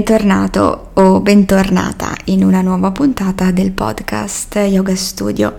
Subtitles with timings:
[0.00, 5.58] Bentornato o bentornata in una nuova puntata del podcast Yoga Studio.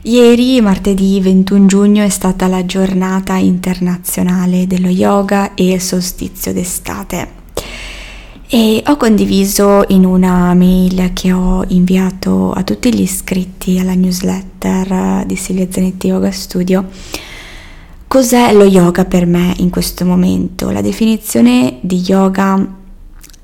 [0.00, 7.28] Ieri, martedì 21 giugno, è stata la giornata internazionale dello yoga e solstizio d'estate.
[8.48, 15.26] E ho condiviso in una mail che ho inviato a tutti gli iscritti alla newsletter
[15.26, 16.88] di Silvia Zanetti Yoga Studio
[18.06, 20.70] cos'è lo yoga per me in questo momento.
[20.70, 22.82] La definizione di yoga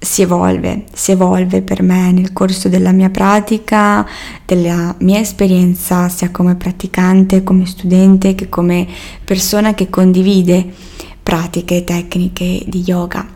[0.03, 4.07] si evolve, si evolve per me nel corso della mia pratica,
[4.46, 8.89] della mia esperienza sia come praticante, come studente che come
[9.22, 10.67] persona che condivide
[11.22, 13.29] pratiche e tecniche di yoga.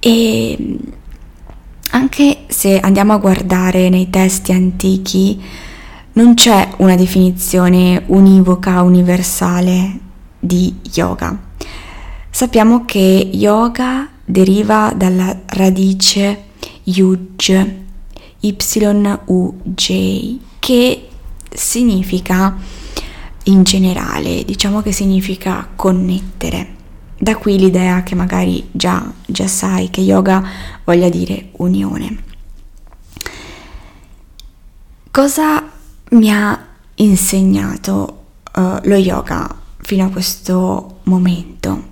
[0.00, 0.78] E
[1.90, 5.40] anche se andiamo a guardare nei testi antichi,
[6.14, 9.98] non c'è una definizione univoca, universale
[10.40, 11.38] di yoga.
[12.28, 16.44] Sappiamo che yoga deriva dalla radice
[16.84, 17.66] yuj,
[18.40, 19.92] yuj,
[20.58, 21.08] che
[21.54, 22.56] significa
[23.44, 26.80] in generale, diciamo che significa connettere.
[27.18, 30.42] Da qui l'idea che magari già, già sai che yoga
[30.84, 32.30] voglia dire unione.
[35.10, 35.70] Cosa
[36.10, 41.86] mi ha insegnato uh, lo yoga fino a questo momento?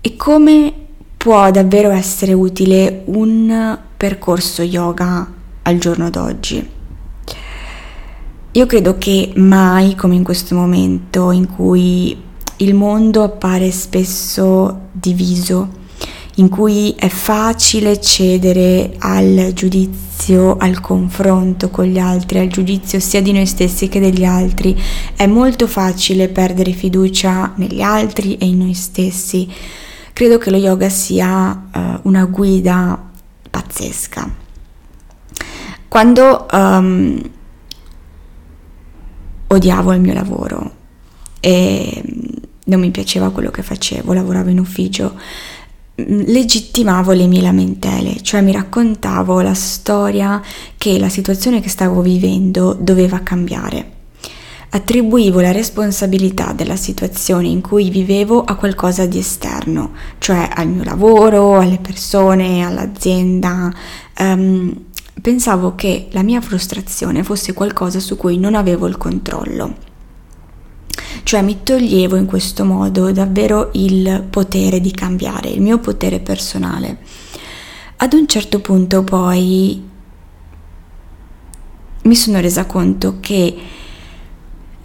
[0.00, 0.83] E come
[1.24, 5.26] può davvero essere utile un percorso yoga
[5.62, 6.68] al giorno d'oggi.
[8.52, 12.14] Io credo che mai come in questo momento in cui
[12.58, 15.70] il mondo appare spesso diviso,
[16.34, 23.22] in cui è facile cedere al giudizio, al confronto con gli altri, al giudizio sia
[23.22, 24.78] di noi stessi che degli altri,
[25.16, 29.48] è molto facile perdere fiducia negli altri e in noi stessi
[30.14, 33.10] credo che lo yoga sia uh, una guida
[33.50, 34.42] pazzesca.
[35.88, 37.20] Quando um,
[39.48, 40.72] odiavo il mio lavoro
[41.40, 42.02] e
[42.66, 45.14] non mi piaceva quello che facevo, lavoravo in ufficio,
[46.00, 50.40] mm, legittimavo le mie lamentele, cioè mi raccontavo la storia
[50.78, 54.02] che la situazione che stavo vivendo doveva cambiare
[54.74, 60.82] attribuivo la responsabilità della situazione in cui vivevo a qualcosa di esterno, cioè al mio
[60.82, 63.72] lavoro, alle persone, all'azienda.
[64.18, 64.74] Um,
[65.22, 69.76] pensavo che la mia frustrazione fosse qualcosa su cui non avevo il controllo.
[71.22, 76.98] Cioè mi toglievo in questo modo davvero il potere di cambiare, il mio potere personale.
[77.98, 79.88] Ad un certo punto poi
[82.02, 83.82] mi sono resa conto che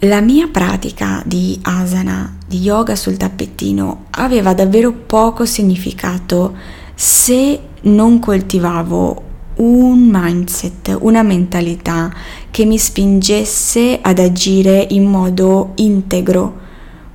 [0.04, 6.56] la mia pratica di asana, di yoga sul tappettino, aveva davvero poco significato
[6.94, 12.10] se non coltivavo un mindset, una mentalità
[12.50, 16.58] che mi spingesse ad agire in modo integro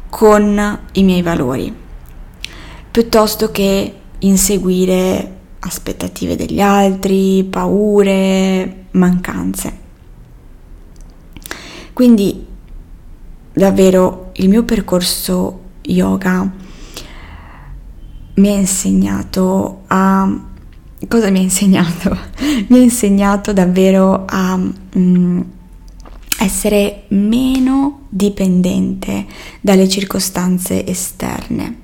[0.09, 1.73] con i miei valori,
[2.91, 9.79] piuttosto che inseguire aspettative degli altri, paure, mancanze.
[11.93, 12.53] Quindi
[13.55, 16.51] davvero il mio percorso yoga
[18.35, 20.41] mi ha insegnato a...
[21.07, 22.17] Cosa mi ha insegnato?
[22.67, 24.59] mi ha insegnato davvero a
[24.97, 25.41] mm,
[26.39, 29.25] essere meno dipendente
[29.61, 31.83] dalle circostanze esterne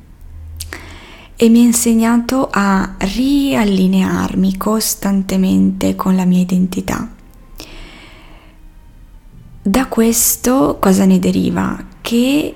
[1.35, 7.19] e mi ha insegnato a riallinearmi costantemente con la mia identità.
[9.63, 11.77] Da questo cosa ne deriva?
[12.01, 12.55] Che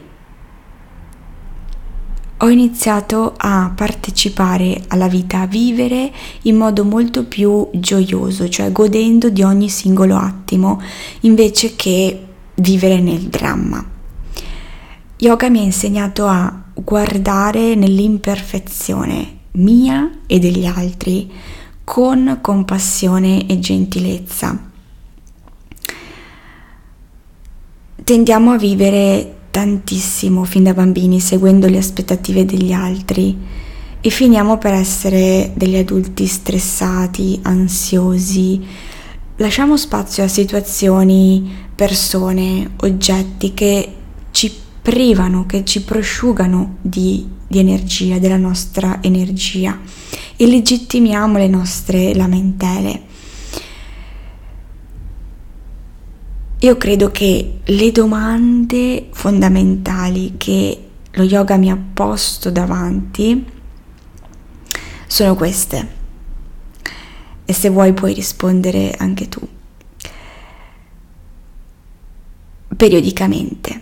[2.36, 6.12] ho iniziato a partecipare alla vita, a vivere
[6.44, 10.82] in modo molto più gioioso, cioè godendo di ogni singolo attimo,
[11.22, 13.88] invece che vivere nel dramma.
[15.18, 21.32] Yoga mi ha insegnato a guardare nell'imperfezione mia e degli altri
[21.84, 24.74] con compassione e gentilezza
[28.06, 33.36] tendiamo a vivere tantissimo fin da bambini seguendo le aspettative degli altri
[34.00, 38.64] e finiamo per essere degli adulti stressati, ansiosi.
[39.38, 43.94] Lasciamo spazio a situazioni, persone, oggetti che
[44.30, 44.54] ci
[44.84, 49.80] privano, che ci prosciugano di, di energia, della nostra energia
[50.36, 53.02] e legittimiamo le nostre lamentele
[56.66, 63.46] Io credo che le domande fondamentali che lo yoga mi ha posto davanti
[65.06, 65.94] sono queste.
[67.46, 69.48] e se vuoi puoi rispondere anche tu.
[72.76, 73.82] Periodicamente,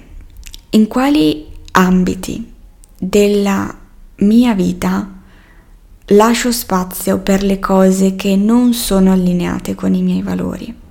[0.71, 2.53] in quali ambiti
[2.97, 3.73] della
[4.17, 5.21] mia vita
[6.07, 10.82] lascio spazio per le cose che non sono allineate con i miei valori?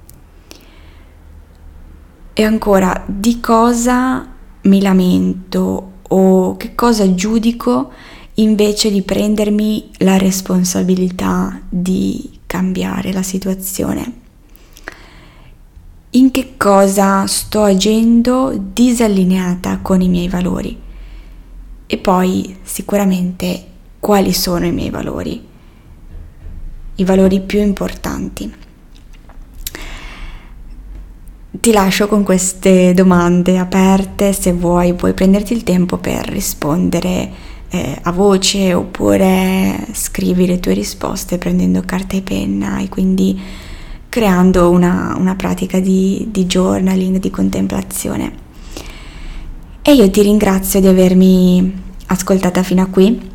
[2.35, 4.27] E ancora, di cosa
[4.63, 7.93] mi lamento o che cosa giudico
[8.35, 14.21] invece di prendermi la responsabilità di cambiare la situazione.
[16.11, 20.79] In che cosa sto agendo disallineata con i miei valori?
[21.87, 23.67] E poi sicuramente
[23.99, 25.43] quali sono i miei valori?
[26.95, 28.53] I valori più importanti.
[31.63, 37.31] Ti lascio con queste domande aperte, se vuoi puoi prenderti il tempo per rispondere
[37.69, 43.41] eh, a voce oppure scrivi le tue risposte prendendo carta e penna e quindi
[44.09, 48.33] creando una, una pratica di, di journaling, di contemplazione.
[49.83, 53.31] E io ti ringrazio di avermi ascoltata fino a qui.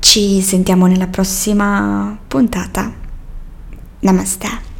[0.00, 2.92] Ci sentiamo nella prossima puntata.
[4.00, 4.72] Namaste.